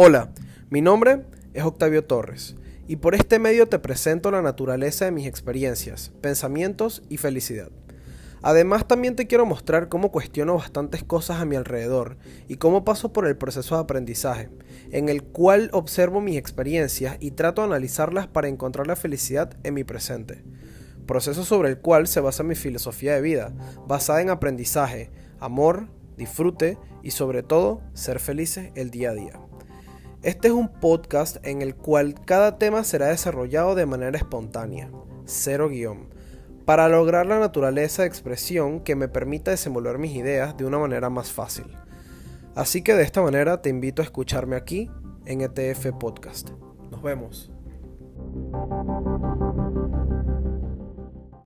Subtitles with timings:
[0.00, 0.30] Hola,
[0.70, 1.24] mi nombre
[1.54, 2.54] es Octavio Torres
[2.86, 7.72] y por este medio te presento la naturaleza de mis experiencias, pensamientos y felicidad.
[8.40, 12.16] Además también te quiero mostrar cómo cuestiono bastantes cosas a mi alrededor
[12.46, 14.50] y cómo paso por el proceso de aprendizaje,
[14.92, 19.74] en el cual observo mis experiencias y trato de analizarlas para encontrar la felicidad en
[19.74, 20.44] mi presente.
[21.06, 23.52] Proceso sobre el cual se basa mi filosofía de vida,
[23.88, 25.10] basada en aprendizaje,
[25.40, 29.47] amor, disfrute y sobre todo ser felices el día a día.
[30.22, 34.90] Este es un podcast en el cual cada tema será desarrollado de manera espontánea,
[35.26, 36.08] cero guion,
[36.64, 41.08] para lograr la naturaleza de expresión que me permita desenvolver mis ideas de una manera
[41.08, 41.66] más fácil.
[42.56, 44.90] Así que de esta manera te invito a escucharme aquí
[45.24, 46.50] en ETF Podcast.
[46.90, 47.52] Nos vemos.